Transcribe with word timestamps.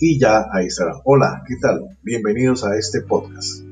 y 0.00 0.18
ya 0.18 0.46
ahí 0.52 0.66
estará. 0.66 0.94
Hola, 1.04 1.44
¿qué 1.46 1.56
tal? 1.60 1.98
Bienvenidos 2.02 2.64
a 2.64 2.76
este 2.76 3.02
podcast. 3.02 3.69